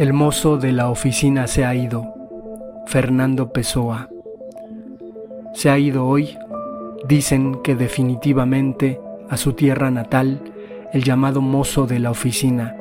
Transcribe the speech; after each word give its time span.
El 0.00 0.14
mozo 0.14 0.56
de 0.56 0.72
la 0.72 0.88
oficina 0.88 1.46
se 1.46 1.66
ha 1.66 1.74
ido. 1.74 2.14
Fernando 2.86 3.52
Pessoa. 3.52 4.08
Se 5.52 5.68
ha 5.68 5.76
ido 5.76 6.06
hoy, 6.06 6.38
dicen 7.06 7.60
que 7.62 7.76
definitivamente, 7.76 8.98
a 9.28 9.36
su 9.36 9.52
tierra 9.52 9.90
natal, 9.90 10.40
el 10.94 11.04
llamado 11.04 11.42
mozo 11.42 11.86
de 11.86 11.98
la 11.98 12.10
oficina. 12.10 12.76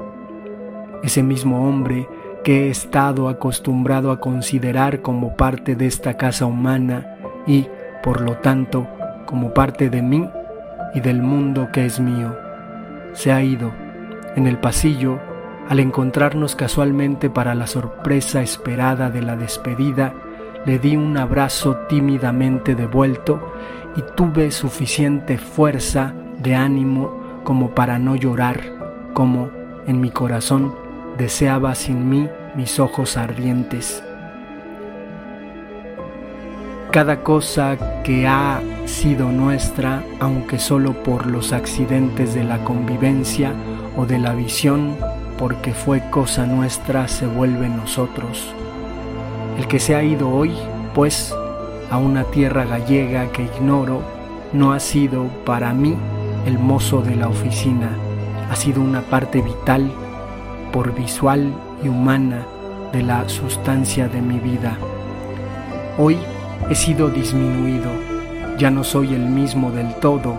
Ese 1.04 1.22
mismo 1.22 1.68
hombre 1.68 2.08
que 2.46 2.68
he 2.68 2.70
estado 2.70 3.28
acostumbrado 3.28 4.12
a 4.12 4.22
considerar 4.22 5.02
como 5.02 5.36
parte 5.36 5.76
de 5.76 5.88
esta 5.88 6.14
casa 6.14 6.46
humana 6.46 7.18
y, 7.46 7.68
por 8.02 8.22
lo 8.22 8.38
tanto, 8.38 8.88
como 9.26 9.54
parte 9.54 9.90
de 9.90 10.02
mí 10.02 10.26
y 10.94 11.02
del 11.02 11.22
mundo 11.22 11.68
que 11.74 11.86
es 11.86 12.00
mío. 12.00 12.34
Se 13.12 13.34
ha 13.34 13.44
ido. 13.44 13.74
En 14.38 14.48
el 14.48 14.58
pasillo 14.58 15.20
al 15.70 15.80
encontrarnos 15.80 16.56
casualmente 16.56 17.30
para 17.30 17.54
la 17.54 17.68
sorpresa 17.68 18.42
esperada 18.42 19.12
de 19.12 19.22
la 19.22 19.36
despedida, 19.36 20.16
le 20.66 20.80
di 20.80 20.98
un 20.98 21.16
abrazo 21.16 21.78
tímidamente 21.88 22.74
devuelto 22.74 23.54
y 23.96 24.02
tuve 24.16 24.50
suficiente 24.50 25.38
fuerza 25.38 26.16
de 26.40 26.56
ánimo 26.56 27.42
como 27.44 27.76
para 27.76 28.00
no 28.00 28.16
llorar, 28.16 28.62
como 29.14 29.52
en 29.86 30.02
mi 30.02 30.10
corazón 30.10 30.74
deseaba 31.20 31.76
sin 31.76 32.10
mí 32.10 32.28
mis 32.56 32.80
ojos 32.80 33.16
ardientes. 33.16 34.04
Cada 36.92 37.22
cosa 37.22 38.02
que 38.04 38.28
ha 38.28 38.60
sido 38.86 39.32
nuestra, 39.32 40.04
aunque 40.20 40.58
solo 40.58 40.94
por 41.04 41.28
los 41.28 41.54
accidentes 41.54 42.34
de 42.34 42.44
la 42.44 42.64
convivencia 42.64 43.54
o 43.96 44.08
de 44.08 44.18
la 44.18 44.34
visión, 44.34 44.98
porque 45.40 45.74
fue 45.74 46.02
cosa 46.10 46.46
nuestra, 46.46 47.08
se 47.08 47.26
vuelve 47.26 47.70
nosotros. 47.70 48.54
El 49.58 49.68
que 49.68 49.80
se 49.80 49.96
ha 49.96 50.04
ido 50.04 50.30
hoy, 50.30 50.52
pues, 50.94 51.34
a 51.90 51.98
una 51.98 52.26
tierra 52.26 52.66
gallega 52.66 53.32
que 53.32 53.44
ignoro, 53.44 54.02
no 54.52 54.74
ha 54.74 54.82
sido 54.82 55.28
para 55.46 55.74
mí 55.74 55.96
el 56.46 56.60
mozo 56.60 57.02
de 57.02 57.16
la 57.16 57.30
oficina, 57.30 57.90
ha 58.52 58.56
sido 58.58 58.82
una 58.82 59.02
parte 59.02 59.42
vital, 59.42 59.90
por 60.74 60.94
visual 60.94 61.54
y 61.84 61.88
humana, 61.88 62.46
de 62.92 63.02
la 63.02 63.28
sustancia 63.30 64.10
de 64.10 64.22
mi 64.22 64.40
vida. 64.40 64.78
Hoy 65.98 66.18
he 66.70 66.76
sido 66.76 67.10
disminuido, 67.10 67.92
ya 68.58 68.72
no 68.72 68.84
soy 68.84 69.14
el 69.14 69.26
mismo 69.26 69.72
del 69.72 69.94
todo, 69.96 70.36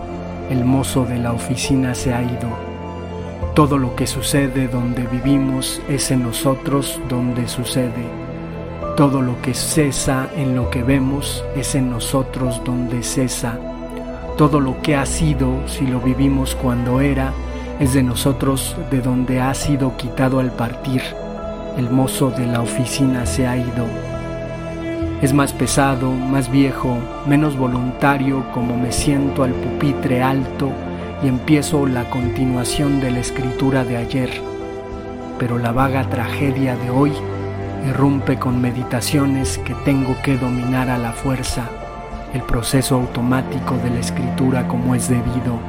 el 0.51 0.63
mozo 0.63 1.05
de 1.05 1.17
la 1.17 1.33
oficina 1.33 1.95
se 1.95 2.13
ha 2.13 2.21
ido 2.21 2.70
todo 3.53 3.77
lo 3.77 3.97
que 3.97 4.07
sucede 4.07 4.69
donde 4.69 5.05
vivimos 5.07 5.81
es 5.89 6.09
en 6.11 6.23
nosotros 6.23 7.01
donde 7.09 7.49
sucede. 7.49 8.05
Todo 8.95 9.21
lo 9.21 9.41
que 9.41 9.53
cesa 9.53 10.29
en 10.37 10.55
lo 10.55 10.69
que 10.69 10.83
vemos 10.83 11.43
es 11.57 11.75
en 11.75 11.89
nosotros 11.89 12.61
donde 12.63 13.03
cesa. 13.03 13.59
Todo 14.37 14.61
lo 14.61 14.81
que 14.81 14.95
ha 14.95 15.05
sido, 15.05 15.67
si 15.67 15.85
lo 15.85 15.99
vivimos 15.99 16.55
cuando 16.55 17.01
era, 17.01 17.33
es 17.81 17.93
de 17.93 18.03
nosotros 18.03 18.77
de 18.89 19.01
donde 19.01 19.41
ha 19.41 19.53
sido 19.53 19.97
quitado 19.97 20.39
al 20.39 20.51
partir. 20.51 21.01
El 21.77 21.89
mozo 21.89 22.31
de 22.31 22.47
la 22.47 22.61
oficina 22.61 23.25
se 23.25 23.47
ha 23.47 23.57
ido. 23.57 23.85
Es 25.21 25.33
más 25.33 25.51
pesado, 25.51 26.09
más 26.09 26.49
viejo, 26.49 26.95
menos 27.27 27.57
voluntario 27.57 28.45
como 28.53 28.77
me 28.77 28.93
siento 28.93 29.43
al 29.43 29.51
pupitre 29.51 30.23
alto 30.23 30.71
y 31.23 31.27
empiezo 31.27 31.85
la 31.85 32.09
continuación 32.09 32.99
de 32.99 33.11
la 33.11 33.19
escritura 33.19 33.83
de 33.83 33.97
ayer, 33.97 34.29
pero 35.37 35.57
la 35.57 35.71
vaga 35.71 36.09
tragedia 36.09 36.75
de 36.75 36.89
hoy 36.89 37.13
irrumpe 37.87 38.37
con 38.37 38.61
meditaciones 38.61 39.57
que 39.59 39.73
tengo 39.85 40.15
que 40.23 40.37
dominar 40.37 40.89
a 40.89 40.97
la 40.97 41.11
fuerza, 41.13 41.69
el 42.33 42.41
proceso 42.41 42.95
automático 42.95 43.75
de 43.77 43.89
la 43.89 43.99
escritura 43.99 44.67
como 44.67 44.95
es 44.95 45.09
debido. 45.09 45.59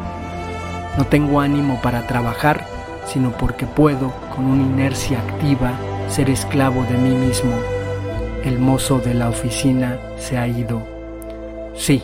No 0.96 1.06
tengo 1.06 1.40
ánimo 1.40 1.80
para 1.82 2.06
trabajar, 2.06 2.66
sino 3.06 3.32
porque 3.32 3.66
puedo, 3.66 4.12
con 4.34 4.46
una 4.46 4.62
inercia 4.62 5.19
activa, 5.20 5.72
ser 6.08 6.30
esclavo 6.30 6.84
de 6.84 6.98
mí 6.98 7.14
mismo. 7.14 7.52
El 8.44 8.58
mozo 8.58 8.98
de 8.98 9.14
la 9.14 9.28
oficina 9.28 9.98
se 10.19 10.36
ha 10.38 10.46
ido. 10.46 10.82
Sí, 11.74 12.02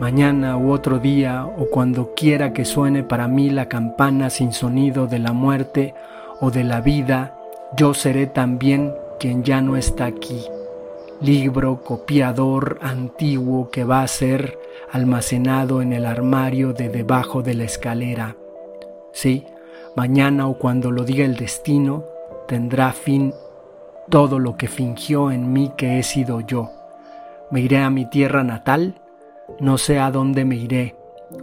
mañana 0.00 0.56
u 0.56 0.72
otro 0.72 0.98
día 0.98 1.44
o 1.44 1.66
cuando 1.66 2.14
quiera 2.14 2.54
que 2.54 2.64
suene 2.64 3.02
para 3.02 3.28
mí 3.28 3.50
la 3.50 3.68
campana 3.68 4.30
sin 4.30 4.52
sonido 4.52 5.06
de 5.06 5.18
la 5.18 5.34
muerte 5.34 5.94
o 6.40 6.50
de 6.50 6.64
la 6.64 6.80
vida, 6.80 7.36
yo 7.76 7.92
seré 7.92 8.26
también 8.26 8.94
quien 9.20 9.44
ya 9.44 9.60
no 9.60 9.76
está 9.76 10.06
aquí, 10.06 10.42
libro 11.20 11.82
copiador 11.84 12.78
antiguo 12.80 13.70
que 13.70 13.84
va 13.84 14.02
a 14.02 14.08
ser 14.08 14.58
almacenado 14.90 15.82
en 15.82 15.92
el 15.92 16.06
armario 16.06 16.72
de 16.72 16.88
debajo 16.88 17.42
de 17.42 17.54
la 17.54 17.64
escalera. 17.64 18.36
Sí, 19.12 19.44
mañana 19.96 20.48
o 20.48 20.54
cuando 20.54 20.90
lo 20.90 21.04
diga 21.04 21.26
el 21.26 21.36
destino, 21.36 22.04
tendrá 22.48 22.92
fin 22.92 23.34
todo 24.08 24.38
lo 24.38 24.56
que 24.56 24.66
fingió 24.66 25.30
en 25.30 25.52
mí 25.52 25.72
que 25.76 25.98
he 25.98 26.02
sido 26.02 26.40
yo. 26.40 26.70
Me 27.50 27.60
iré 27.60 27.78
a 27.78 27.90
mi 27.90 28.06
tierra 28.06 28.42
natal, 28.42 28.99
no 29.58 29.78
sé 29.78 29.98
a 29.98 30.10
dónde 30.10 30.44
me 30.44 30.56
iré. 30.56 30.96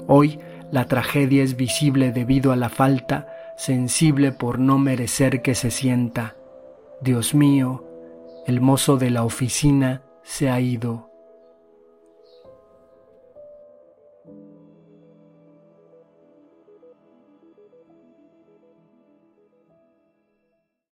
Hoy 0.08 0.40
la 0.72 0.86
tragedia 0.86 1.44
es 1.44 1.56
visible 1.56 2.12
debido 2.12 2.52
a 2.52 2.56
la 2.56 2.70
falta, 2.70 3.28
sensible 3.58 4.32
por 4.32 4.60
no 4.60 4.78
merecer 4.78 5.42
que 5.42 5.56
se 5.56 5.72
sienta. 5.72 6.36
Dios 7.02 7.34
mío, 7.34 7.84
el 8.46 8.62
mozo 8.62 8.98
de 8.98 9.10
la 9.10 9.24
oficina 9.24 10.04
se 10.24 10.50
ha 10.50 10.60
ido. 10.60 11.07